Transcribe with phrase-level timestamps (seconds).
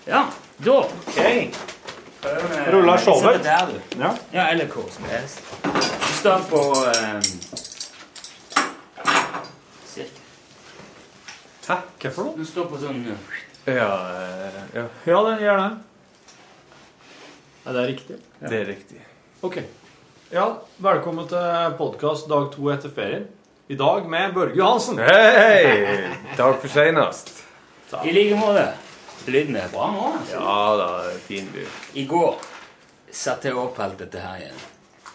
[0.04, 0.26] Ja,
[0.56, 1.54] da Ok.
[2.22, 3.44] Ruller Ruller showet.
[3.44, 3.98] Der, du.
[4.02, 4.16] Ja.
[4.30, 5.42] Ja, eller hvor som helst.
[5.62, 7.22] Du står på um,
[9.86, 10.20] Cirka.
[11.68, 11.74] Hæ?
[12.02, 12.36] Hva for noe?
[12.36, 13.00] Du står på sånn
[13.66, 13.88] Ja,
[14.20, 15.70] eh, ja, Ja, den gjør det.
[17.66, 18.16] Er det riktig?
[18.40, 19.00] det er riktig.
[19.42, 19.59] Ok.
[20.32, 20.46] Ja,
[20.82, 23.27] velkommen til podkast dag to etter ferien.
[23.70, 24.98] I dag med Børge Johansen.
[24.98, 26.09] Hei!
[26.37, 27.30] Takk for seinest.
[28.02, 28.64] I like måte.
[29.30, 30.09] Lyden er bra nå.
[30.18, 30.40] altså.
[30.40, 30.88] Ja da,
[31.28, 31.68] fin lyd.
[31.95, 32.40] I går
[33.14, 34.65] satte jeg opp alt dette her igjen.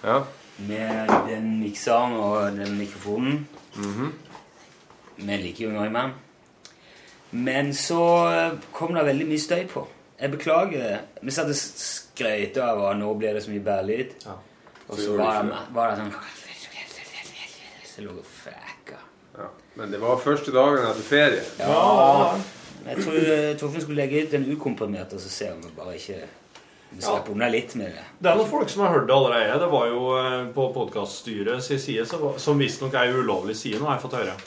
[0.05, 0.21] Ja.
[0.69, 3.43] Med den mikseren og den mikrofonen.
[3.75, 4.13] Mhm.
[5.17, 6.13] Vi liker jo Neumann.
[7.31, 7.99] Men så
[8.71, 9.83] kom det veldig mye støy på.
[10.17, 10.99] Jeg beklager.
[11.21, 14.15] Vi satt og skrøt av at nå blir det så mye bærlyd.
[14.25, 14.37] Ja.
[14.87, 16.13] Og Så var det var det sånn
[17.85, 18.97] Så lå og fæka.
[19.37, 19.47] ja.
[19.75, 21.43] Men det var første dagen etter ferie.
[21.59, 22.37] Ja.
[22.87, 26.19] Jeg tror eh, Torfinn skulle legge ut en ukomprimert, og så ser vi bare ikke
[26.89, 28.03] Vi slipper unna litt med det.
[28.23, 29.57] Det er noen folk som har hørt det allerede.
[29.59, 33.89] Det var jo eh, på podkaststyret sin side, så som visstnok er ulovlig side, nå
[33.89, 34.37] har jeg fått høre.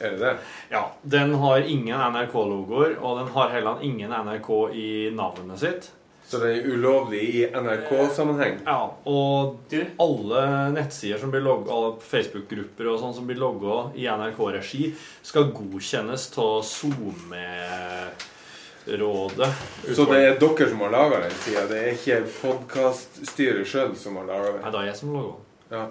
[0.00, 0.36] Er det det?
[0.72, 5.90] Ja, Den har ingen NRK-logoer, og den har heller ingen NRK i navnet sitt.
[6.30, 8.60] Så det er ulovlig i NRK-sammenheng?
[8.64, 9.56] Ja, Og
[9.98, 14.92] alle nettsider som blir logget, alle Facebook-grupper og sånn som blir logga i NRK-regi,
[15.26, 19.50] skal godkjennes av SoMe-rådet.
[19.96, 21.62] Så det er dere som har laga den sida?
[21.70, 24.62] Det er ikke podkaststyret sjøl som har laga den?
[24.62, 25.38] Nei, det er jeg som logger.
[25.74, 25.84] Ja.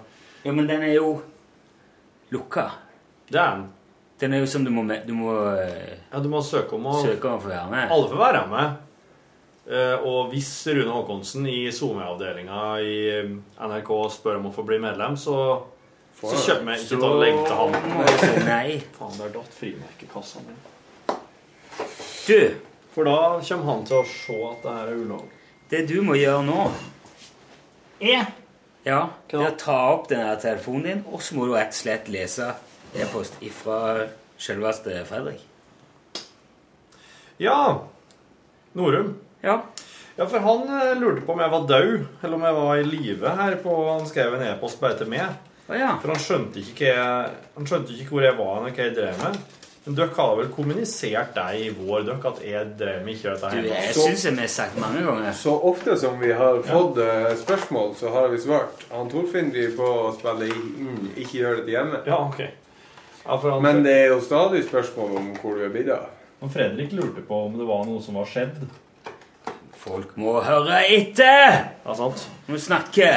[0.46, 1.10] Ja, men den er jo
[2.32, 2.66] lukka.
[3.28, 3.68] Det er den.
[4.20, 6.86] Den er jo som du må, med- du må eh, Ja, du må søke om
[6.92, 7.92] å søke om å få være med.
[7.96, 8.78] Alle får være med.
[9.70, 13.30] Eh, Og hvis Rune Håkonsen i SoMe-avdelinga i eh,
[13.64, 15.38] NRK spør om å få bli medlem, så,
[16.20, 17.78] så kjøper vi ikke til å legge til han.
[18.50, 18.80] nei.
[18.98, 20.58] Faen, der datt frimerkekassa mi.
[22.28, 22.56] Du,
[22.94, 23.16] For da
[23.46, 25.36] kommer han til å se at det her er ulovlig.
[25.72, 26.66] det du må gjøre nå
[28.02, 28.26] Er
[28.86, 31.80] Ja, det er å ta opp den telefonen din, og så må du rett og
[31.80, 32.52] slett lese
[32.96, 34.08] e-post ifra
[34.40, 35.42] selveste Fredrik.
[37.38, 37.82] Ja.
[38.74, 39.16] Norum.
[39.42, 39.62] Ja.
[40.16, 42.84] Ja, for han eh, lurte på om jeg var død, eller om jeg var i
[42.84, 45.38] live her på Han skrev en e-post bare til meg.
[45.70, 45.94] Å ja.
[46.02, 48.96] For han skjønte ikke, hva jeg, han skjønte ikke hvor jeg var og hva jeg
[48.98, 49.40] drev med.
[49.86, 53.52] Men dere har vel kommunisert deg i vår dere at jeg drev med ikke dette
[53.64, 57.00] Du, jeg Så- syns vi har sagt mange ganger Så ofte som vi har fått
[57.00, 57.32] ja.
[57.40, 58.84] spørsmål, så har vi svart.
[58.92, 62.02] Han Torfinn driver på å spille inn, ikke gjør dette hjemme.
[62.06, 62.44] Ja, ok.
[63.30, 66.08] Ja, for han, Men det er jo stadig spørsmål om hvor du er blitt av.
[66.40, 68.64] han Fredrik lurte på om det var noe som var skjedd.
[69.78, 71.60] Folk må høre etter!
[71.86, 72.24] Ja, sant?
[72.50, 73.12] Må snakke.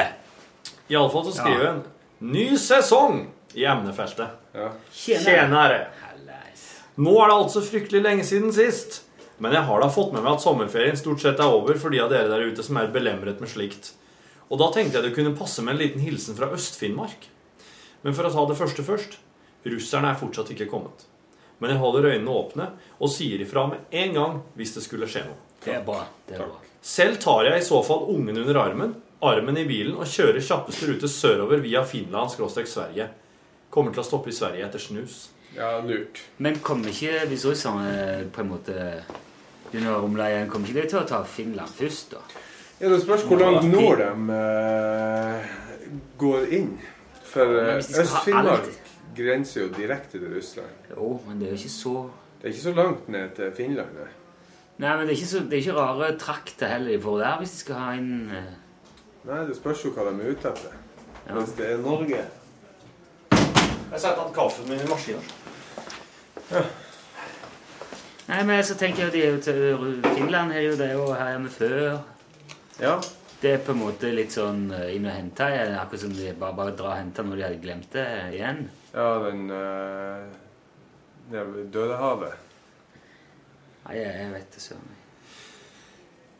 [0.93, 1.81] Iallfall så skriver han
[2.21, 3.25] 'Ny sesong'
[3.55, 4.37] i emnefeltet.
[4.53, 4.69] Ja.
[4.93, 5.87] Tjenere.
[7.00, 9.00] Nå er det altså fryktelig lenge siden sist.
[9.39, 12.03] Men jeg har da fått med meg at sommerferien stort sett er over for de
[12.05, 13.94] av dere der ute som er belemret med slikt.
[14.53, 17.31] Og da tenkte jeg det kunne passe med en liten hilsen fra Øst-Finnmark.
[18.05, 19.17] Men for å ta det første først.
[19.65, 21.06] Russerne er fortsatt ikke kommet.
[21.62, 22.69] Men jeg holder øynene åpne
[22.99, 25.39] og sier ifra med en gang hvis det skulle skje noe.
[25.62, 26.00] Det er bra.
[26.27, 26.59] Det er bra.
[26.83, 30.89] Selv tar jeg i så fall ungen under armen, armen i bilen og kjører kjappeste
[30.91, 33.06] rute sørover via Finland-Sverige.
[33.71, 35.28] Kommer til å stoppe i Sverige etter snus.
[35.56, 36.19] ja, lurt.
[36.39, 38.75] Men kommer ikke hvis russerne på en måte
[39.71, 42.43] begynner å rumle igjen, kommer ikke de til å ta Finland først, da?
[42.81, 45.44] Ja, Det spørs hvor langt nord de uh,
[46.19, 46.73] går inn.
[47.33, 48.81] For eh, ha Øst-Finnmark
[49.17, 50.91] grenser jo direkte til Russland.
[50.91, 53.95] Jo, men det er jo ikke så Det er ikke så langt ned til Finland.
[53.95, 54.11] nei.
[54.78, 57.39] Nei, men det er ikke, så, det er ikke rare trakter heller de får der
[57.39, 58.49] hvis de skal ha inn uh...
[59.28, 60.73] Nei, det spørs jo hva de er ute etter.
[61.28, 61.34] Ja.
[61.37, 62.23] Hvis det er Norge
[63.93, 65.23] Jeg setter an kaffen min i maskinen.
[68.33, 71.34] Nei, men så tenker jeg de er jo til Finland er jo det, og her
[71.37, 71.99] er vi før.
[72.81, 72.97] Ja.
[73.43, 76.55] Det er på en måte litt sånn eh, inn og hente, akkurat som de bare,
[76.56, 78.06] bare drar og henter når de hadde glemt det
[78.37, 78.61] igjen.
[78.93, 80.29] Ja, den uh,
[81.31, 82.35] Det er vel Dødehavet.
[83.87, 84.99] Nei, jeg, jeg vet det søren.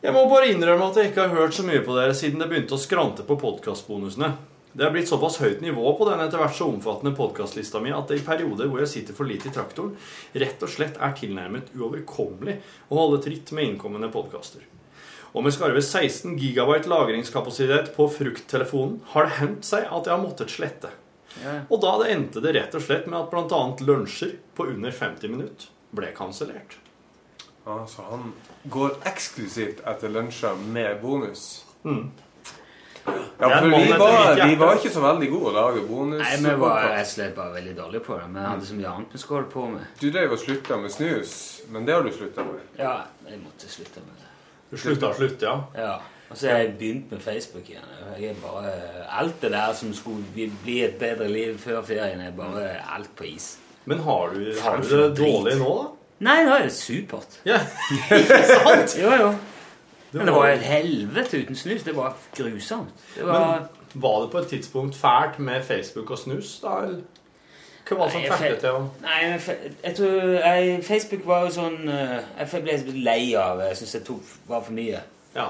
[0.03, 2.49] Jeg må bare innrømme at jeg ikke har hørt så mye på dere siden det
[2.51, 4.33] begynte å skrante på podkastbonusene.
[4.73, 8.09] Det er blitt såpass høyt nivå på den etter hvert så omfattende podkastlista mi at
[8.09, 9.93] det i perioder hvor jeg sitter for lite i traktoren,
[10.43, 12.57] rett og slett er tilnærmet uoverkommelig
[12.89, 14.65] å holde tritt med innkommende podkaster.
[15.33, 20.25] Og med skarve 16 gigabyte lagringskapasitet på frukttelefonen har det hendt seg at jeg har
[20.25, 20.91] måttet slette.
[21.41, 21.53] Ja.
[21.69, 23.61] Og da det endte det rett og slett med at bl.a.
[23.87, 26.77] lunsjer på under 50 minutter ble kansellert.
[27.65, 28.33] Ja, så han
[28.69, 31.63] går eksklusivt etter lunsjer med bonus.
[31.83, 32.11] Mm.
[33.39, 36.21] Ja, for vi var, vi var ikke så veldig gode å lage bonus.
[36.23, 38.27] Nei, vi var rett og slett bare veldig dårlige på det.
[38.35, 39.87] Vi hadde så mye annet vi skulle holde på med.
[39.99, 41.33] Du drev og slutta med snus,
[41.73, 42.61] men det har du slutta med.
[42.79, 42.93] Ja,
[43.27, 44.29] jeg måtte slutte med det.
[44.71, 45.57] Du slutta å slutte, ja?
[45.75, 45.95] Ja.
[46.33, 47.89] Og så har jeg begynt med Facebook igjen.
[48.19, 48.71] Jeg er bare,
[49.19, 50.23] alt det der som skulle
[50.63, 53.57] bli- et bedre liv før ferien, er bare alt på is.
[53.85, 55.87] Men har du, har du det dårlig nå, da?
[56.23, 57.37] Nei, nå er det supert.
[57.45, 57.59] Ja,
[58.17, 58.97] ikke sant?
[59.01, 59.31] Jo, jo.
[60.13, 61.83] Men det var- jo et helvete uten snus.
[61.83, 62.89] Det var grusomt.
[63.15, 63.59] Det var...
[63.93, 66.77] Men var det på et tidspunkt fælt med Facebook og snus, da?
[66.87, 67.01] Eller?
[67.89, 69.17] Hva var det som fikk det til å Nei,
[69.83, 73.59] jeg tror jeg, Facebook var jo sånn eh, Jeg ble litt lei av.
[73.67, 75.01] Jeg syns det tok, var for mye.
[75.35, 75.49] Ja.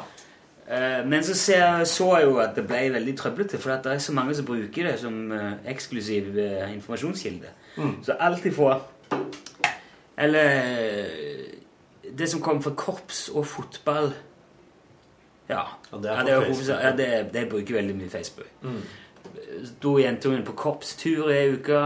[0.70, 3.98] Eh, Men så ser, så jeg jo at det ble veldig trøblete, for det er
[4.00, 7.50] så mange som bruker det som eh, eksklusiv informasjonskilde.
[7.78, 8.06] informasjonskilde.
[8.06, 8.80] Så alt ifra
[10.18, 14.14] Eller eh, det som kom fra korps og fotball
[15.50, 15.64] Ja.
[15.92, 16.92] Ja, det er ja, det, ja.
[16.98, 18.48] det, det bruker veldig mye Facebook.
[18.62, 18.82] Mm.
[19.66, 21.82] Sto jentungen på korpstur i ei uke.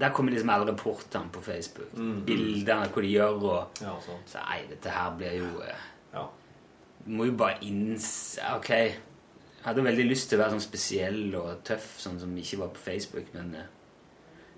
[0.00, 1.92] Der kommer liksom alle rapportene på Facebook.
[1.96, 2.24] Mm.
[2.26, 3.42] Bildene, hva de gjør.
[3.42, 3.92] og ja.
[4.26, 5.82] Så nei, dette her blir jo eh,
[7.06, 8.94] må jo bare innse Ok, jeg
[9.64, 12.82] hadde veldig lyst til å være sånn spesiell og tøff, sånn som ikke var på
[12.82, 13.68] Facebook, men eh,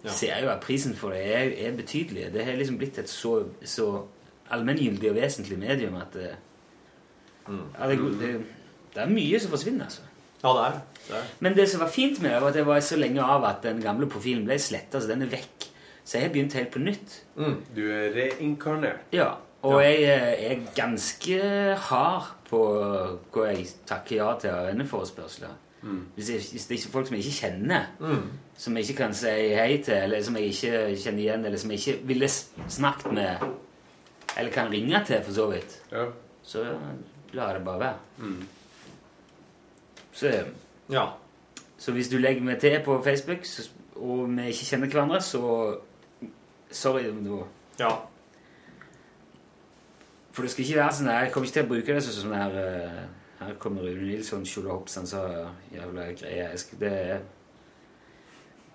[0.05, 0.11] Ja.
[0.12, 2.26] ser jo at prisen for det er, er betydelig.
[2.32, 3.87] Det har liksom blitt et så, så
[4.52, 6.35] allmenngyldig og vesentlig medium at det,
[7.49, 7.61] Mm.
[7.79, 8.29] ja, det, det,
[8.94, 10.00] det er mye som forsvinner, altså.
[10.43, 11.17] ja, det er det.
[11.17, 11.25] Er.
[11.44, 13.62] Men det som var fint med det, var at jeg var så lenge av at
[13.62, 15.67] den gamle profilen ble sletta, så den er vekk.
[16.05, 17.19] Så jeg har begynt helt på nytt.
[17.37, 17.58] Mm.
[17.76, 19.05] Du er reinkarnert.
[19.12, 21.38] Ja, og jeg eh, er ganske
[21.88, 22.58] hard på
[23.32, 25.55] hva jeg takker ja til av venneforespørsler.
[26.14, 28.28] Hvis, jeg, hvis det er folk som jeg ikke kjenner, Mm.
[28.56, 31.70] som jeg ikke kan si hei til, eller som jeg ikke kjenner igjen, eller som
[31.75, 33.44] jeg ikke ville snakket med,
[34.38, 36.06] eller kan ringe til, for så vidt, Ja.
[36.43, 36.64] så
[37.32, 37.99] lar det bare være.
[38.19, 38.46] Mm.
[40.12, 40.32] Så,
[40.90, 41.06] Ja.
[41.78, 43.44] så hvis du legger meg til på Facebook,
[43.96, 45.76] og vi ikke kjenner hverandre, så
[46.70, 47.02] Sorry.
[47.05, 47.44] da-
[47.84, 47.90] ja.
[50.34, 52.34] For det skal ikke være sånn Jeg kommer ikke til å bruke det som sånn
[52.34, 53.02] her eh,
[53.44, 55.20] Her kommer Rune Nilsson, Kjole Hopsen, så
[55.75, 56.48] jævla greie.
[56.50, 57.20] Jeg skal, det er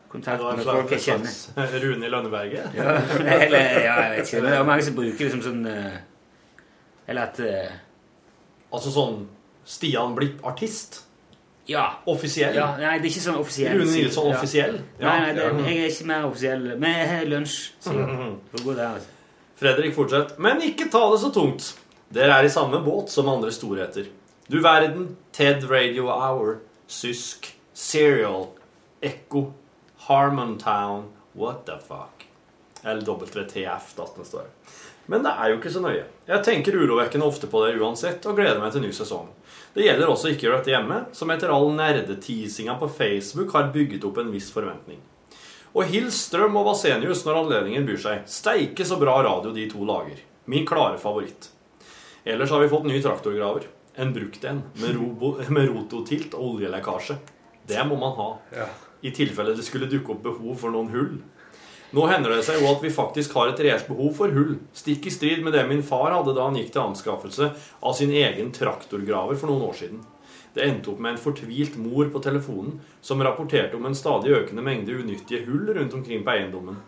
[0.09, 1.35] kontakt med folk jeg kjenner.
[1.83, 2.71] Rune i Lønneberget?
[2.77, 4.41] Ja, eller, ja, jeg vet ikke.
[4.44, 6.00] Men det er mange som bruker det som sånn eh,
[7.09, 7.75] Eller at eh,
[8.71, 9.21] Altså sånn
[9.69, 11.03] Stian Blipp artist?
[11.69, 11.83] Ja.
[12.09, 12.56] Offisiell?
[12.57, 12.71] ja.
[12.81, 13.75] Nei, det er ikke sånn offisiell.
[13.77, 14.38] Rune Nilsson Ja.
[14.39, 14.79] offisiell?
[14.97, 16.63] Nei, nei, det, jeg er ikke mer offisiell.
[16.81, 18.29] Men jeg har lunsj, sier jeg.
[18.50, 19.15] For å gå der, altså.
[19.59, 20.39] Fredrik fortsetter.
[20.39, 21.73] Men ikke ta det så tungt.
[22.15, 24.07] Dere er i samme båt som andre storheter.
[24.47, 28.47] Du verden, Ted Radio Hour, Sysk, Serial,
[29.01, 29.51] Ekko,
[30.07, 32.23] Harmontown, what the fuck?
[32.83, 34.47] Eller WTF, da, som det står.
[35.06, 36.07] Men det er jo ikke så nøye.
[36.29, 39.27] Jeg tenker urovekkende ofte på dere uansett, og gleder meg til ny sesong.
[39.75, 43.73] Det gjelder også ikke å gjøre dette hjemme, som etter all nerdeteasinga på Facebook har
[43.75, 45.03] bygget opp en viss forventning.
[45.77, 48.21] Og hils Strøm og Vasenius når anledningen byr seg.
[48.30, 50.21] Steike så bra radio de to lager.
[50.50, 51.51] Min klare favoritt.
[52.25, 53.68] Ellers har vi fått ny traktorgraver.
[54.00, 57.19] En brukt en, med, robo, med rototilt og oljelekkasje.
[57.69, 58.30] Det må man ha.
[58.56, 58.69] Ja.
[59.06, 61.19] I tilfelle det skulle dukke opp behov for noen hull.
[61.95, 65.07] Nå hender det seg jo at vi faktisk har et reelt behov for hull, stikk
[65.10, 67.50] i strid med det min far hadde da han gikk til anskaffelse
[67.81, 70.04] av sin egen traktorgraver for noen år siden.
[70.54, 74.66] Det endte opp med en fortvilt mor på telefonen som rapporterte om en stadig økende
[74.66, 76.80] mengde unyttige hull rundt omkring på eiendommen.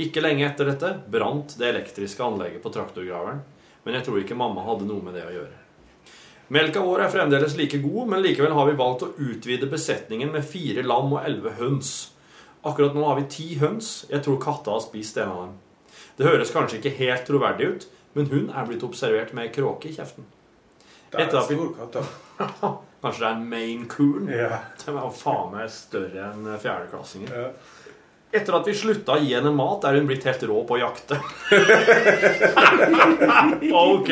[0.00, 3.40] Ikke lenge etter dette brant det elektriske anlegget på traktorgraveren,
[3.84, 5.56] men jeg tror ikke mamma hadde noe med det å gjøre.
[6.50, 10.46] Melka vår er fremdeles like god, men likevel har vi valgt å utvide besetningen med
[10.46, 12.10] fire lam og elleve høns.
[12.66, 13.92] Akkurat nå har vi ti høns.
[14.10, 15.54] Jeg tror katta har spist en av dem.
[16.18, 19.88] Det høres kanskje ikke helt troverdig ut, men hun er blitt observert med ei kråke
[19.88, 20.26] i kjeften.
[21.10, 22.86] Det er en stor katt.
[23.00, 24.28] Kanskje det er en Maine Coon?
[24.28, 24.58] Ja.
[24.84, 27.30] Den er faen meg større enn fjerdeklassinger.
[27.32, 27.52] Ja.
[28.30, 30.82] Etter at vi slutta å gi henne mat, er hun blitt helt rå på å
[30.84, 31.16] jakte.
[33.74, 34.10] ok.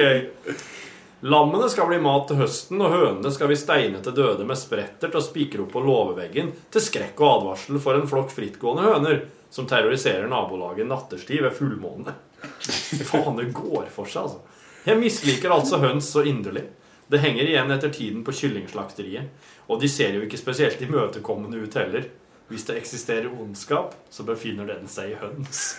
[1.30, 5.11] Lammene skal bli mat til høsten, og hønene skal vi steine til døde med spretter
[5.11, 9.16] til å spikre opp på låveveggen til skrekk og advarsel for en flokk frittgående høner
[9.54, 12.12] som terroriserer nabolaget natterstid ved fullmåne.
[13.07, 14.40] Faen, det går for seg, altså.
[14.88, 16.64] Jeg misliker altså høns så inderlig.
[17.09, 19.31] Det henger igjen etter tiden på kyllingslakteriet,
[19.69, 22.09] og de ser jo ikke spesielt imøtekommende ut heller.
[22.49, 25.77] Hvis det eksisterer ondskap, så befinner den seg i høns.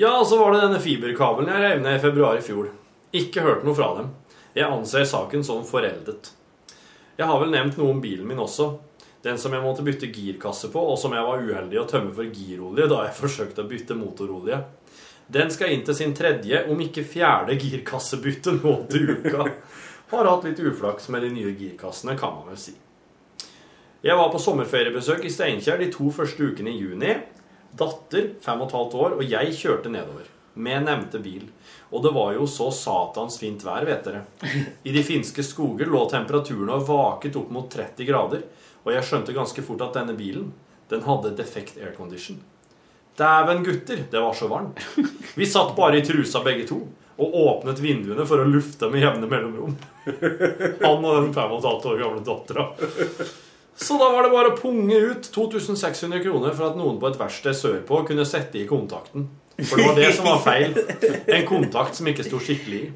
[0.00, 2.68] Ja, og så var det denne fiberkabelen jeg rev ned i februar i fjor.
[3.16, 4.12] Ikke hørt noe fra dem.
[4.54, 6.30] Jeg anser saken som foreldet.
[7.18, 8.70] Jeg har vel nevnt noe om bilen min også.
[9.20, 12.30] Den som jeg måtte bytte girkasse på, og som jeg var uheldig å tømme for
[12.32, 14.62] girolje da jeg forsøkte å bytte motorolje.
[15.30, 19.44] Den skal inn til sin tredje, om ikke fjerde girkassebytte nå til uka.
[20.10, 22.74] Har hatt litt uflaks med de nye girkassene, kan man vel si.
[24.02, 27.14] Jeg var på sommerferiebesøk i Steinkjer de to første ukene i juni.
[27.78, 30.26] Datter, fem og et halvt år, og jeg kjørte nedover.
[30.58, 31.46] Med nevnte bil.
[31.94, 34.24] Og det var jo så satans fint vær, vet dere.
[34.82, 38.48] I de finske skoger lå temperaturen og vaket opp mot 30 grader.
[38.82, 40.50] Og jeg skjønte ganske fort at denne bilen,
[40.90, 42.40] den hadde defekt aircondition.
[43.20, 44.80] Dæven, gutter, det var så varmt.
[45.36, 46.80] Vi satt bare i trusa begge to.
[47.20, 49.74] Og åpnet vinduene for å lufte med jevne mellomrom.
[50.06, 52.64] Han og den fem og et halvt år gamle dattera.
[53.76, 57.20] Så da var det bare å punge ut 2600 kroner for at noen på et
[57.20, 59.28] verksted sørpå kunne sette i kontakten.
[59.60, 60.76] For det var det som var feil.
[61.28, 62.90] En kontakt som ikke sto skikkelig i.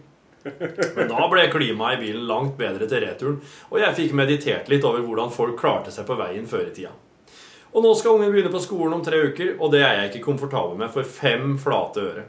[0.97, 3.39] Men da ble klimaet i bilen langt bedre til returen,
[3.71, 6.93] og jeg fikk meditert litt over hvordan folk klarte seg på veien før i tida.
[7.75, 10.27] Og nå skal ungen begynne på skolen om tre uker, og det er jeg ikke
[10.29, 12.25] komfortabel med for fem flate øre.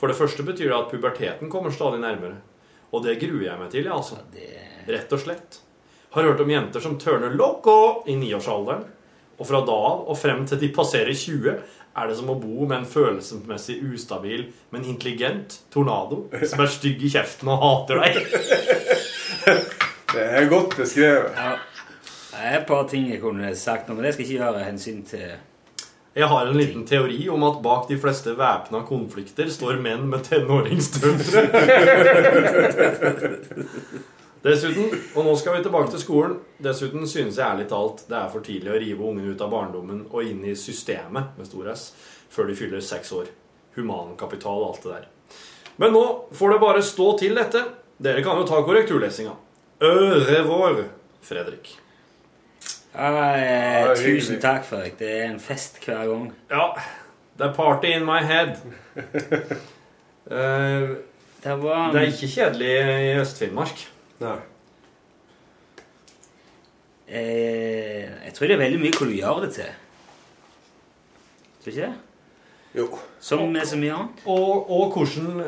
[0.00, 2.38] For det første betyr det at puberteten kommer stadig nærmere.
[2.96, 4.20] Og det gruer jeg meg til, ja, altså.
[4.88, 5.60] Rett og slett.
[6.16, 8.86] Har hørt om jenter som tørner loco i niårsalderen.
[9.36, 11.58] Og fra da av og frem til de passerer 20,
[11.96, 17.04] er det som å bo med en følelsesmessig ustabil, men intelligent tornado som er stygg
[17.04, 18.20] i kjeften og hater deg.
[20.16, 21.34] Det er godt beskrevet.
[21.34, 21.56] Ja.
[22.36, 24.64] Det er et par ting jeg kunne sagt nå, men det skal jeg ikke gjøre
[24.66, 25.22] hensyn til
[26.16, 30.24] Jeg har en liten teori om at bak de fleste væpna konflikter står menn med
[30.28, 31.42] tenåringsdøtre.
[34.44, 38.28] Dessuten, og nå skal vi tilbake til skolen, dessuten synes jeg ærlig talt det er
[38.30, 41.88] for tidlig å rive ungene ut av barndommen og inn i systemet med stor S
[42.30, 43.26] før de fyller seks år.
[43.78, 45.08] Humankapital og alt det der.
[45.80, 46.04] Men nå
[46.36, 47.60] får det bare stå til dette.
[47.96, 49.34] Dere kan jo ta korrekturlesinga.
[49.80, 50.84] Au revoir,
[51.24, 51.85] Fredrik.
[52.96, 54.98] Ja, Ja, eh, er Tusen takk, Fredrik.
[54.98, 56.30] Det er en fest hver gang.
[56.50, 56.68] Ja,
[57.38, 58.56] det er party in my head.
[60.30, 60.96] uh,
[61.46, 62.70] Det var det er ikke kjedelig
[63.06, 63.82] i Øst-Finnmark.
[64.20, 64.38] Nei.
[67.08, 69.68] eh, Jeg tror det er veldig mye hvor du gjør det til.
[71.62, 71.94] Tror du ikke det?
[72.76, 72.88] Jo.
[73.20, 74.24] Som med så mye annet.
[74.26, 75.44] Og, og hvordan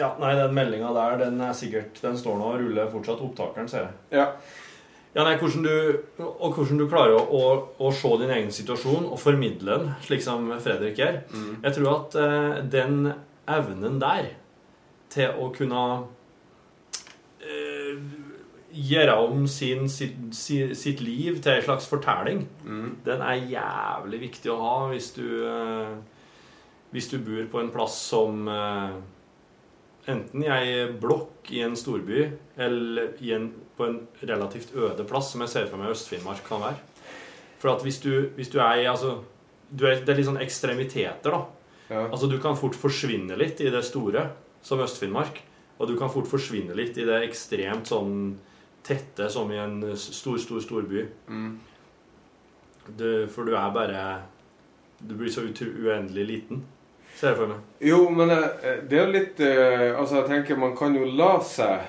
[0.00, 3.68] Ja, nei, den meldinga der, den er sikkert Den står nå og ruller fortsatt opptakeren,
[3.68, 3.94] ser jeg.
[4.20, 4.26] Ja.
[5.14, 5.72] Ja, nei, hvordan du,
[6.22, 7.46] og hvordan du klarer å, å,
[7.82, 11.16] å se din egen situasjon og formidle den, slik som Fredrik gjør.
[11.64, 13.12] Jeg tror at eh, den
[13.50, 14.28] evnen der
[15.10, 15.80] til å kunne
[17.42, 17.98] eh,
[18.70, 22.44] gjøre om sin, sitt, si- sitt liv til en slags fortelling,
[23.04, 25.96] den er jævlig viktig å ha hvis du, eh,
[26.94, 29.00] hvis du bor på en plass som eh,
[30.08, 32.22] Enten i ei blokk i en storby,
[32.58, 33.50] eller i en,
[33.80, 36.80] på en relativt øde plass, som jeg ser for meg Øst-Finnmark kan være.
[37.60, 39.18] For at hvis du, hvis du er i altså,
[39.70, 41.40] du er, Det er litt sånn ekstremiteter, da.
[41.90, 42.04] Ja.
[42.08, 44.28] Altså, du kan fort forsvinne litt i det store,
[44.62, 45.40] som Øst-Finnmark.
[45.80, 48.36] Og du kan fort forsvinne litt i det ekstremt sånn
[48.84, 51.06] tette, som i en stor, stor storby.
[51.28, 51.54] Mm.
[52.98, 54.02] Du, for du er bare
[55.00, 56.64] Du blir så uendelig liten,
[57.16, 57.60] ser jeg for meg.
[57.80, 61.38] Jo, men eh, det er jo litt eh, Altså, jeg tenker man kan jo la
[61.44, 61.86] seg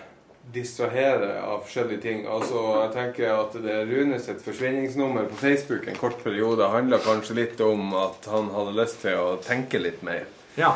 [0.54, 2.24] distrahere av forskjellige ting.
[2.28, 7.38] Altså, jeg tenker at det Rune sitt forsvinningsnummer på Facebook en kort periode handla kanskje
[7.38, 10.26] litt om at han hadde lyst til å tenke litt mer.
[10.60, 10.76] Ja.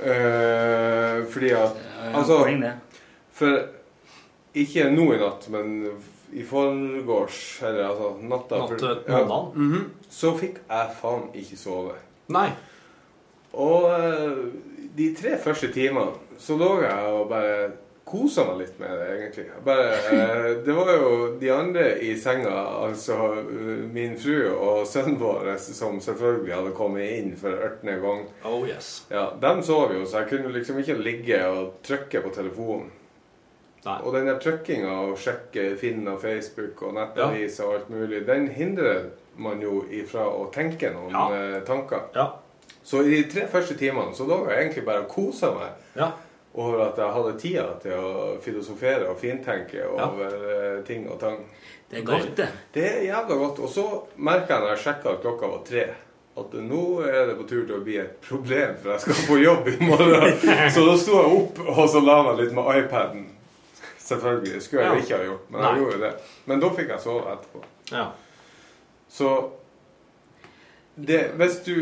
[0.00, 1.76] Uh, fordi at
[2.16, 2.40] Altså.
[3.36, 3.58] For
[4.56, 5.74] ikke nå i natt, men
[6.32, 9.22] i forgårs, eller altså natta Natt til ja,
[9.54, 11.94] mm -hmm, Så fikk jeg faen ikke sove.
[12.28, 12.50] Nei.
[13.52, 14.44] Og uh,
[14.96, 17.70] de tre første timene så lå jeg og bare
[18.10, 19.44] kosa meg litt med det, egentlig.
[19.64, 25.18] Bare, eh, det var jo de andre i senga, altså eh, min fru og sønnen
[25.20, 28.24] vår, som selvfølgelig hadde kommet inn for ørtende gang.
[28.44, 29.04] Oh yes.
[29.10, 32.90] Ja, dem sov jo, så jeg kunne liksom ikke ligge og trykke på telefonen.
[33.84, 33.96] Nei.
[34.04, 38.48] Og den der trykkinga og sjekke Finn og Facebook og nettavis og alt mulig, den
[38.52, 39.06] hindrer
[39.40, 41.22] man jo ifra å tenke noen Ja.
[41.32, 42.10] eh, tanker.
[42.14, 42.26] Ja.
[42.84, 46.10] Så i de tre første timene så lå jeg egentlig bare og kosa meg Ja.
[46.54, 50.82] Over at jeg hadde tida til å filosofere og fintenke over ja.
[50.86, 51.44] ting og tang.
[51.90, 52.46] Det er godt, det.
[52.74, 53.58] Det er jævla godt.
[53.62, 53.84] Og så
[54.16, 55.84] merka jeg når jeg sjekka at klokka var tre,
[56.40, 59.38] at nå er det på tur til å bli et problem, for jeg skal på
[59.42, 60.26] jobb i morgen.
[60.74, 63.24] Så da sto jeg opp og så la meg litt med iPaden.
[63.98, 64.52] Selvfølgelig.
[64.56, 65.02] Det skulle jeg Ja.
[65.04, 65.80] ikke ha gjort, men jeg Nei.
[65.80, 66.12] gjorde jo det.
[66.50, 67.64] Men da fikk jeg sove etterpå.
[67.92, 68.06] ja.
[69.10, 69.28] Så
[71.06, 71.74] det, hvis du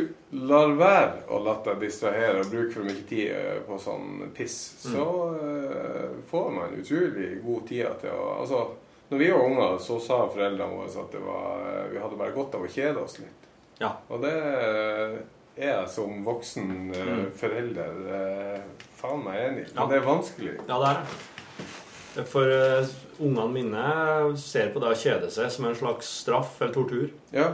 [0.49, 4.57] lar være å la deg distrahere og bruke for mye tid eh, på sånn piss,
[4.85, 5.07] så
[5.39, 8.61] eh, får man utrolig god tid til å Altså,
[9.11, 12.55] Når vi var unger, så sa foreldrene våre at det var, vi hadde bare godt
[12.59, 13.47] av å kjede oss litt.
[13.81, 13.95] Ja.
[14.13, 15.17] Og det er
[15.59, 17.31] jeg som voksen eh, Mm.
[17.41, 18.61] forelder eh,
[19.01, 19.73] faen meg enig i.
[19.73, 19.87] Men Ja.
[19.89, 20.55] det er vanskelig.
[20.69, 22.27] Ja, det er det.
[22.27, 22.87] For uh,
[23.21, 27.11] ungene mine ser på det å kjede seg som en slags straff eller tortur.
[27.33, 27.53] Ja,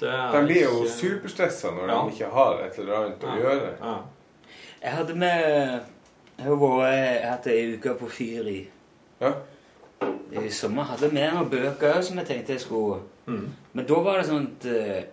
[0.00, 2.04] De blir jo ikke- superstressa når Ja.
[2.04, 3.72] de ikke har et eller annet å gjøre.
[3.80, 3.96] Ja.
[4.82, 5.80] Jeg hadde med
[6.38, 8.68] Jeg har vært hatt ei uke på fyr i,
[9.20, 9.32] Ja.
[10.32, 10.84] i sommer.
[10.84, 13.48] Hadde jeg med noen bøker som jeg tenkte jeg skulle Mm.
[13.74, 15.04] Men da var det sånn at eh,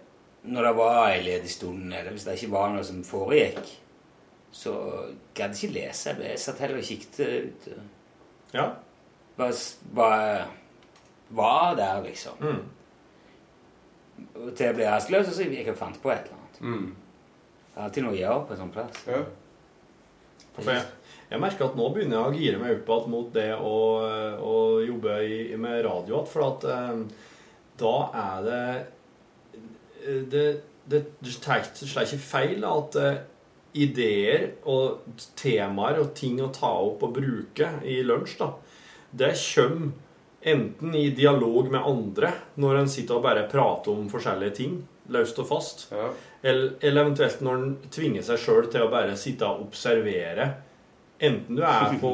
[0.46, 3.68] når det var ei ledig stund, eller hvis det ikke var noe som foregikk,
[4.52, 4.72] så
[5.36, 6.16] gadd jeg ikke lese.
[6.24, 7.68] Jeg satt heller og kikket ut.
[8.54, 8.70] ja.
[9.38, 9.54] Bare,
[9.94, 10.46] bare
[11.30, 12.34] var der, liksom.
[12.40, 12.64] Mm.
[14.58, 16.62] Til jeg ble rastløs, så jeg fant på et eller annet.
[16.62, 16.88] Mm.
[17.68, 19.04] Det er alltid noe å gjøre på en sånn plass.
[19.10, 19.26] ja.
[20.58, 20.86] Jeg,
[21.30, 23.76] jeg merker at nå begynner jeg å gire meg opp igjen mot det å,
[24.42, 27.04] å jobbe i, med radio igjen, for at um,
[27.78, 30.46] da er det eh, Det,
[30.88, 33.20] det, det tar ikke feil at uh,
[33.78, 38.54] ideer og temaer og ting å ta opp og bruke i lunsj, da,
[39.12, 39.92] det kommer
[40.42, 44.78] enten i dialog med andre, når en sitter og bare prater om forskjellige ting,
[45.14, 46.10] løst og fast, ja.
[46.44, 50.50] eller, eller eventuelt når en tvinger seg sjøl til å bare sitte og observere.
[51.18, 52.12] Enten du er på,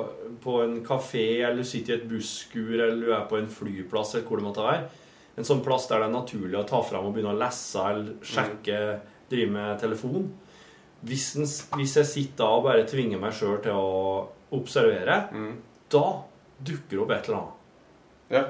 [0.44, 4.14] på en kafé, eller du sitter i et busskur, eller du er på en flyplass,
[4.16, 4.88] eller hvor det måtte være.
[5.36, 8.14] En sånn plass der det er naturlig å ta fram og begynne å lese eller
[8.24, 8.78] sjekke,
[9.28, 10.30] drive med telefon.
[11.06, 11.44] Hvis, en,
[11.76, 13.90] hvis jeg sitter da og bare tvinger meg sjøl til å
[14.56, 15.52] observere, Mm.
[15.92, 16.06] da
[16.64, 17.52] dukker opp et eller annet.
[18.30, 18.44] ja.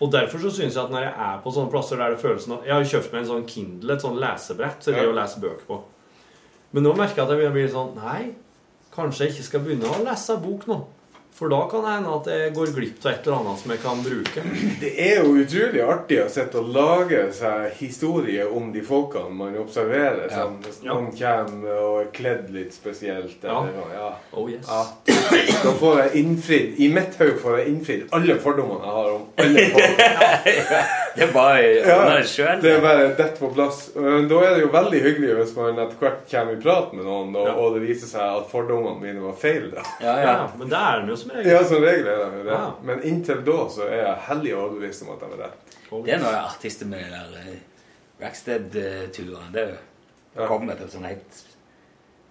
[0.00, 2.44] Og derfor så synes jeg at når jeg er på sånne plasser der det føles
[2.46, 5.02] sånn at Jeg har jo kjøpt meg en sånn Kindle, et sånn lesebrett, så er
[5.02, 5.12] Ja.
[5.12, 5.82] lese bøker på.
[6.72, 8.34] Men nå merker jeg at jeg begynner å bli sånn Nei,
[8.94, 10.86] kanskje jeg ikke skal begynne å lese bok nå.
[11.38, 13.80] For da kan det hende at jeg går glipp av et eller annet som jeg
[13.84, 14.42] kan bruke.
[14.80, 19.54] Det er jo utrolig artig å sitte og lage seg historie om de folkene man
[19.62, 20.26] observerer.
[20.34, 20.48] Ja.
[20.64, 20.94] Hvis Ja.
[20.96, 23.38] noen kommer og er kledd litt spesielt.
[23.46, 23.60] Ja.
[23.62, 24.10] Eller, ja.
[24.34, 24.66] Oh yes.
[24.66, 24.82] Ja.
[25.62, 29.26] Da får jeg innfridd I mitt hode får jeg innfridd alle fordommene jeg har om
[29.38, 30.94] alle folk.
[31.18, 32.60] Det er bare Ja, ordne det.
[32.62, 33.80] Det er bare dette på plass.
[33.96, 37.04] Men Da er det jo veldig hyggelig hvis man etter hvert kommer i prat med
[37.08, 37.54] noen, og, Ja.
[37.58, 39.70] og det viser seg at fordommene mine var feil.
[39.74, 39.82] da.
[40.00, 40.46] Ja, Ja, ja.
[40.58, 41.50] men det er den jo som regel.
[41.52, 42.52] Ja, som regel er det jo det.
[42.52, 42.70] Ja.
[42.82, 45.76] Men inntil da så er jeg hellig overbevist om at jeg var rett.
[45.90, 47.60] Oh, Det er noe det med de der eh,
[48.20, 49.52] verkstedturene.
[49.52, 49.76] Det er jo
[50.36, 50.44] Ja.
[50.46, 51.44] å komme til sånn helt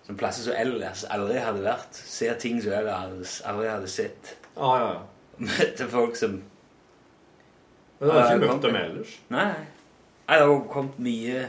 [0.07, 1.91] Sånn plasser som ellers aldri hadde vært.
[1.91, 4.35] Ser ting som ellers aldri hadde sett.
[4.55, 4.99] Ah, ja, ja.
[5.49, 6.43] Møter folk som
[7.99, 9.13] Men du har Ja, ikke møtt kan- dem ellers.
[9.29, 9.45] Nei.
[10.27, 11.45] Nei, Det har kommet mye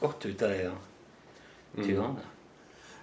[0.00, 0.70] godt ut av de der
[1.76, 2.16] Mm.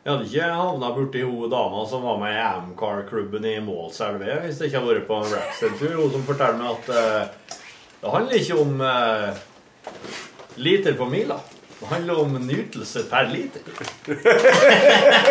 [0.04, 4.58] Jeg hadde ikke havna borti hun dama som var med i Amcar-klubben i Målselve hvis
[4.58, 5.94] det ikke hadde vært på en Rackstead-tur.
[6.02, 7.28] Hun som forteller meg at uh,
[8.02, 9.38] det handler ikke om uh,
[10.58, 11.38] liter på mila.
[11.80, 13.62] Det handler om nytelse per liter.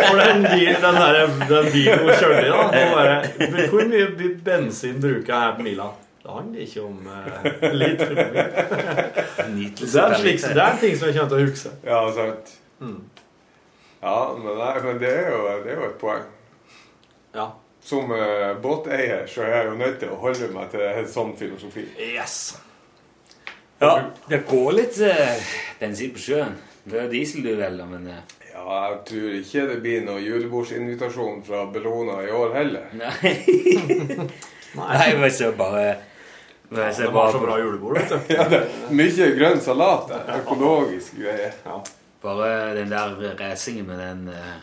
[0.07, 2.63] For den, bil- den, der, den bilen hun kjørte i, da
[2.95, 4.07] bare, Hvor mye
[4.45, 5.91] bensin bruker jeg her på mila?
[6.23, 7.87] Det handler ikke om uh, på mila.
[9.49, 11.73] Nytelse Det er, slik, det er en ting som jeg kommer til å huske.
[11.83, 12.53] Ja, sant.
[12.79, 13.01] Mm.
[14.03, 16.29] Ja, men, nei, men det, er jo, det er jo et poeng.
[17.35, 17.49] Ja.
[17.83, 21.35] Som uh, båteier så er jeg jo nødt til å holde meg til en sånn
[21.39, 21.89] filosofi.
[21.99, 22.37] Yes.
[23.83, 23.97] Ja,
[24.31, 26.55] det går litt uh, bensin på sjøen.
[26.87, 28.23] Det er diesel du velger, men uh.
[28.53, 32.89] Ja, jeg tror ikke det blir noen julebordsinvitasjon fra Bellona i år heller.
[32.95, 33.35] Nei.
[34.79, 35.87] Nei, jeg var så bare
[36.81, 38.19] jeg De så har bare, så bra julebord, vet du.
[38.37, 40.31] Ja, det er mye grønn salat der.
[40.41, 41.53] Økologisk greier.
[41.67, 41.81] Ja.
[42.23, 44.55] bare den der racingen med den uh,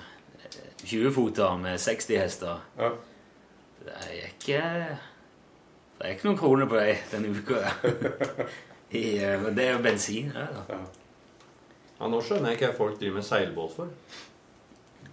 [0.85, 2.89] 20-foter med 60 hester Ja.
[3.83, 4.63] Det er ikke
[5.99, 7.59] Det er ikke noen kroner på deg denne uka.
[8.99, 10.31] I, eh, men det er jo bensin.
[10.33, 10.63] Ja, da.
[10.69, 10.79] Ja.
[11.99, 13.89] Ja, nå skjønner jeg hva folk driver med seilbåt for.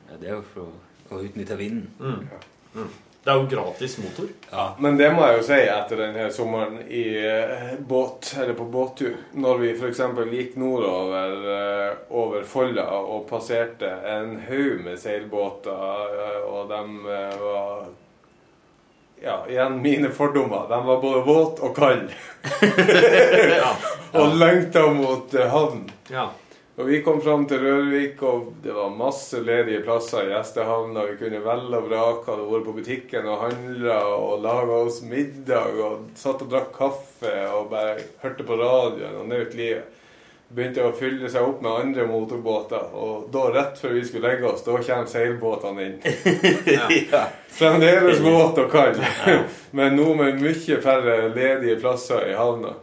[0.07, 1.89] Ja, det er jo for å utnytte vinden.
[1.99, 2.29] Mm.
[2.77, 2.93] Mm.
[3.27, 4.27] Det er jo gratis motor.
[4.53, 4.65] Ja.
[4.79, 9.17] Men det må jeg jo si etter denne sommeren i eh, båt, eller på båttur.
[9.35, 9.99] Når vi f.eks.
[10.31, 16.83] gikk nordover eh, over Folla og passerte en haug med seilbåter, eh, og de
[17.17, 17.87] eh, var
[19.27, 20.69] Ja, igjen mine fordommer.
[20.71, 22.11] De var både våt og kald.
[23.57, 23.75] Ja.
[24.23, 25.89] Og lengta mot eh, havn.
[26.15, 26.29] ja.
[26.77, 31.07] Og vi kom fram til Rørvik, og det var masse ledige plasser i gjestehavna.
[31.09, 35.79] Vi kunne velge og vrake, hadde vært på butikken og handla og laga oss middag
[35.81, 39.95] og satt og drakk kaffe og bare hørte på radioen og nøt livet.
[40.53, 42.93] begynte å fylle seg opp med andre motorbåter.
[42.95, 45.97] Og da, rett før vi skulle legge oss, da kommer seilbåtene inn.
[46.77, 47.25] ja.
[47.57, 49.01] Fremdeles våt og kald,
[49.73, 52.77] men nå med mye færre ledige plasser i havna.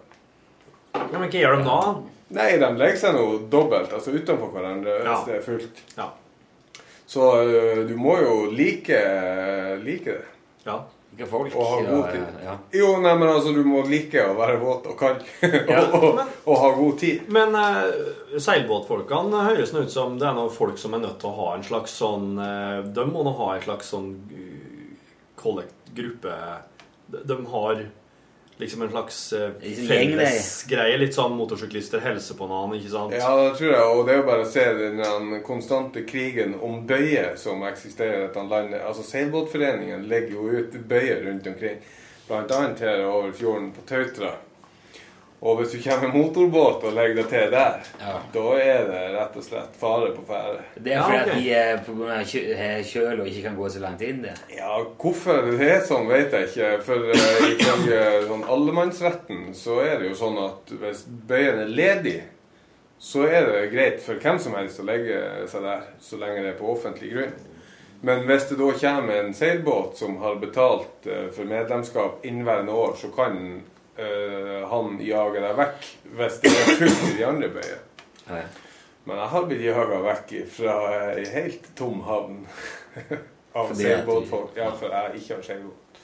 [0.97, 1.79] Ja, men hva gjør de nå?
[2.33, 5.21] Nei, de legger seg nå dobbelt, altså utenfor hverandre hvis Ja.
[5.27, 5.81] det er fullt.
[5.97, 6.09] Ja.
[7.13, 8.99] Så øh, du må jo like,
[9.85, 10.25] like det.
[10.65, 10.79] ja.
[11.13, 11.53] Ikke folk.
[11.53, 12.37] Og ha god tid.
[12.41, 12.53] Ja.
[12.73, 15.19] Jo, nei, men altså, du må like å være våt og kald.
[15.69, 17.27] Ja, og, og, og ha god tid.
[17.29, 17.83] Men uh,
[18.41, 21.51] seilbåtfolkene høres nå ut som det er noen folk som er nødt til å ha
[21.53, 26.33] en slags sånn uh, De må nå ha en slags sånn uh, kollekt gruppe
[27.13, 27.83] de, de har
[28.57, 29.73] liksom en slags det.
[29.87, 30.97] fellesgreie.
[31.01, 33.15] Litt sånn motorsyklister hilser på hverandre, ikke sant?
[33.17, 33.89] Ja, det tror jeg.
[33.89, 38.23] Og det er jo bare å se den konstante krigen om bøyer som eksisterer i
[38.27, 38.81] dette landet.
[38.85, 41.83] Altså, Seilbåtforeningen legger jo ut bøyer rundt omkring.
[42.27, 44.35] Blant annet her over fjorden på Tautra.
[45.43, 48.13] Og hvis du kommer med motorbåt og legger det til der, Ja.
[48.33, 50.61] da er det rett og slett fare på ferde.
[50.79, 51.33] Det er Ja, fordi ok.
[51.33, 51.85] at
[52.31, 54.37] de har kjøl og ikke kan gå så langt inn der.
[54.55, 56.69] Ja, hvorfor det er sånn, vet jeg ikke.
[56.87, 62.21] For uh, ifølge sånn allemannsretten så er det jo sånn at hvis bøyen er ledig,
[62.99, 65.19] så er det greit for hvem som helst å legge
[65.51, 67.33] seg der, så lenge det er på offentlig grunn.
[68.01, 72.95] Men hvis det da kommer en seilbåt som har betalt eh, for medlemskap inneværende år,
[72.99, 73.61] så kan
[73.97, 77.81] eh, han jager deg vekk hvis det er fullt i de andre bøyene.
[78.27, 78.43] Ja.
[79.03, 80.75] Men jeg har blitt jaga vekk fra
[81.11, 82.43] ei helt tom havn
[83.59, 84.53] av seilbåtfolk.
[84.55, 85.99] Ja, for jeg ikke har seilbåt.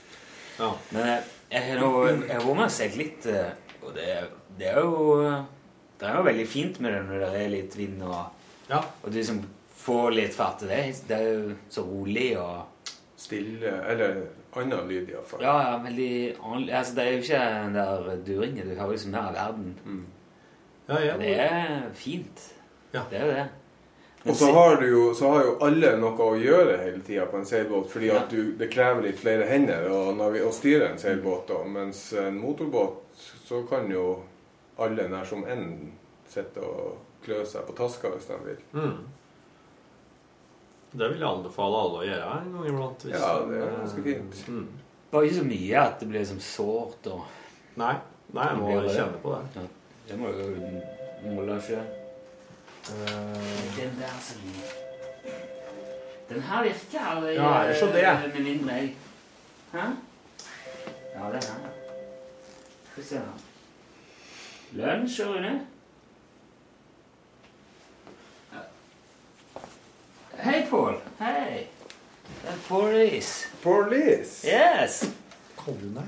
[0.60, 0.74] Ja.
[0.92, 4.10] Men eh, jeg jeg har vært med og sett litt, eh, og det,
[4.60, 5.24] det er jo
[6.00, 8.78] Det er jo veldig fint med det når det er litt vind og, ja.
[8.80, 9.42] og du liksom
[9.80, 10.62] får litt fart.
[10.64, 12.68] Det er, det er jo så rolig og
[13.20, 14.22] Stille Eller
[14.58, 15.42] annen lyd, iallfall.
[15.44, 16.78] Ja, ja, veldig annerledes.
[16.80, 18.70] Altså, det er jo ikke den der duringen.
[18.70, 20.06] Du hører liksom mer av verden.
[20.90, 21.18] ja, ja.
[21.18, 22.46] Det er fint.
[22.94, 23.04] Ja.
[23.10, 23.48] Det er jo det.
[24.24, 27.26] Men Og så har, du jo, så har jo alle noe å gjøre hele tida
[27.32, 28.18] på en seilbåt, fordi Ja.
[28.20, 31.48] at du, det krever litt flere hender å, å styre en seilbåt.
[31.48, 31.62] Da.
[31.64, 33.06] Mens en motorbåt,
[33.46, 34.20] så kan jo
[34.78, 35.92] alle nær som en
[36.28, 38.60] sitte og klø seg på taska hvis de vil.
[38.74, 38.98] Mm.
[40.92, 43.04] Det vil jeg anbefale alle å gjøre en gang iblant.
[43.06, 44.40] hvis Ja, det er eh, ganske fint.
[44.50, 44.68] Mm.
[45.12, 47.36] Bare ikke så mye at det blir liksom sårt og
[47.80, 47.94] Nei,
[48.36, 49.66] nei, jeg må kjenne på det.
[50.10, 50.48] Det må jo
[51.32, 51.80] måle skje.
[52.90, 54.42] Den der som
[56.30, 57.30] Den her virker her.
[57.30, 58.34] Ja, er det så det?
[58.34, 58.96] Med mindre jeg
[59.72, 59.86] Hæ?
[61.16, 61.70] Ja, det er her.
[62.92, 63.46] Skal vi se her.
[64.72, 65.68] Lunsj, Rune?
[68.54, 68.60] Ja.
[70.70, 71.68] Hei, Hey.
[72.42, 73.48] Det er police.
[73.64, 74.48] Police!
[74.48, 75.16] Yes.
[75.56, 76.04] Kom du der?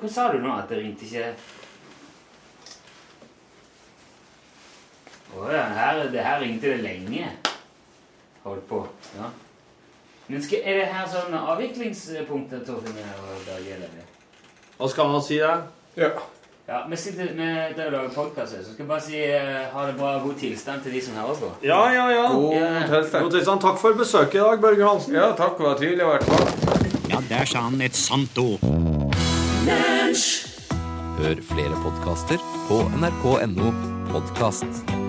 [0.00, 0.54] Hva sa du nå?
[0.56, 1.34] At det ringte ikke
[5.36, 7.28] Å ja, her, det her ringte det lenge.
[8.46, 8.80] Holdt på.
[9.18, 9.28] Ja.
[10.30, 12.96] Men skal, er det her sånn avviklingspunkter, Torfinn?
[12.96, 14.08] og Børge, eller?
[14.78, 15.68] Hva skal man si der?
[15.96, 16.10] Ja.
[16.68, 19.86] Ja, vi sitter med der og lager podkast, så skal jeg bare si eh, ha
[19.88, 21.48] det bra og god tilstand til de som hører på.
[21.66, 22.26] Ja, ja, ja.
[22.34, 22.68] God Ja.
[22.86, 23.24] tilstand.
[23.24, 23.60] God tilstand.
[23.60, 25.14] Takk for besøket i dag, Børge Hansen.
[25.18, 25.58] Ja, takk.
[25.58, 27.10] Det var trivelig å være tilbake.
[27.10, 28.62] Ja, der sa han et sant ord.
[31.20, 33.74] Hør flere podkaster på nrk.no
[34.12, 34.99] podkast.